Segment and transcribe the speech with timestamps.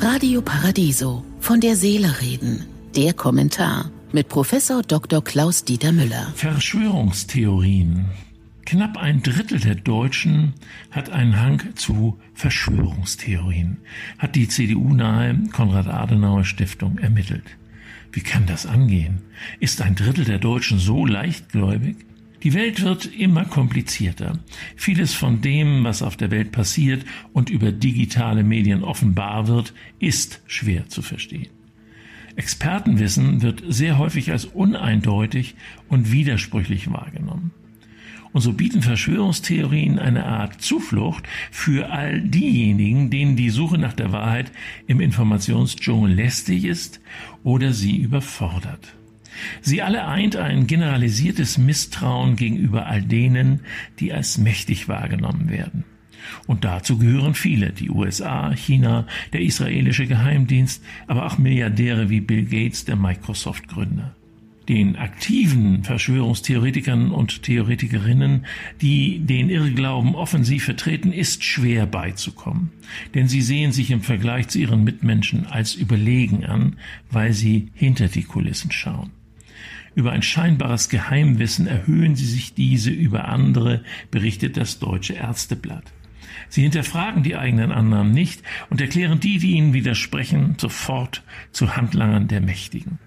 [0.00, 1.24] Radio Paradiso.
[1.40, 2.66] Von der Seele reden.
[2.96, 5.22] Der Kommentar mit Professor Dr.
[5.22, 6.32] Klaus Dieter Müller.
[6.34, 8.06] Verschwörungstheorien.
[8.64, 10.54] Knapp ein Drittel der Deutschen
[10.90, 13.78] hat einen Hang zu Verschwörungstheorien,
[14.18, 17.44] hat die CDU-nahe Konrad-Adenauer-Stiftung ermittelt.
[18.12, 19.22] Wie kann das angehen?
[19.58, 21.96] Ist ein Drittel der Deutschen so leichtgläubig?
[22.42, 24.38] Die Welt wird immer komplizierter.
[24.74, 30.42] Vieles von dem, was auf der Welt passiert und über digitale Medien offenbar wird, ist
[30.46, 31.48] schwer zu verstehen.
[32.34, 35.54] Expertenwissen wird sehr häufig als uneindeutig
[35.88, 37.52] und widersprüchlich wahrgenommen.
[38.32, 44.10] Und so bieten Verschwörungstheorien eine Art Zuflucht für all diejenigen, denen die Suche nach der
[44.10, 44.50] Wahrheit
[44.86, 47.00] im Informationsdschungel lästig ist
[47.44, 48.96] oder sie überfordert.
[49.60, 53.60] Sie alle eint ein generalisiertes Misstrauen gegenüber all denen,
[54.00, 55.84] die als mächtig wahrgenommen werden.
[56.46, 62.44] Und dazu gehören viele, die USA, China, der israelische Geheimdienst, aber auch Milliardäre wie Bill
[62.44, 64.14] Gates, der Microsoft-Gründer.
[64.68, 68.46] Den aktiven Verschwörungstheoretikern und Theoretikerinnen,
[68.80, 72.70] die den Irrglauben offensiv vertreten, ist schwer beizukommen.
[73.14, 76.76] Denn sie sehen sich im Vergleich zu ihren Mitmenschen als überlegen an,
[77.10, 79.10] weil sie hinter die Kulissen schauen.
[79.94, 85.92] Über ein scheinbares Geheimwissen erhöhen sie sich diese über andere, berichtet das Deutsche Ärzteblatt.
[86.48, 92.28] Sie hinterfragen die eigenen Annahmen nicht und erklären die, die ihnen widersprechen, sofort zu Handlangern
[92.28, 92.98] der Mächtigen.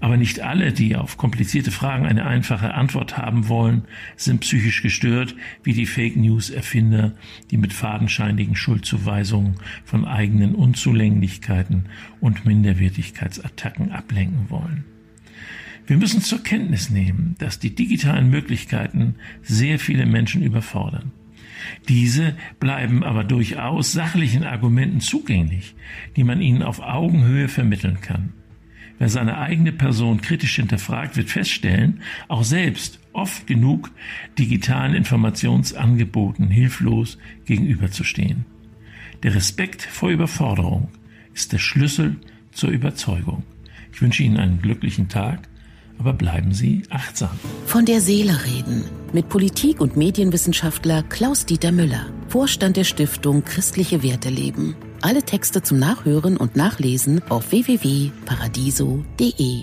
[0.00, 5.34] Aber nicht alle, die auf komplizierte Fragen eine einfache Antwort haben wollen, sind psychisch gestört,
[5.62, 7.14] wie die Fake News Erfinder,
[7.50, 11.86] die mit fadenscheinigen Schuldzuweisungen von eigenen Unzulänglichkeiten
[12.20, 14.84] und Minderwertigkeitsattacken ablenken wollen.
[15.86, 21.12] Wir müssen zur Kenntnis nehmen, dass die digitalen Möglichkeiten sehr viele Menschen überfordern.
[21.88, 25.74] Diese bleiben aber durchaus sachlichen Argumenten zugänglich,
[26.16, 28.32] die man ihnen auf Augenhöhe vermitteln kann.
[28.98, 33.90] Wer seine eigene Person kritisch hinterfragt, wird feststellen, auch selbst oft genug
[34.38, 38.46] digitalen Informationsangeboten hilflos gegenüberzustehen.
[39.22, 40.88] Der Respekt vor Überforderung
[41.34, 42.16] ist der Schlüssel
[42.52, 43.42] zur Überzeugung.
[43.92, 45.48] Ich wünsche Ihnen einen glücklichen Tag
[45.98, 47.30] aber bleiben Sie achtsam.
[47.66, 54.28] Von der Seele reden mit Politik- und Medienwissenschaftler Klaus-Dieter Müller, Vorstand der Stiftung Christliche Werte
[54.28, 54.76] leben.
[55.00, 59.62] Alle Texte zum Nachhören und Nachlesen auf www.paradiso.de.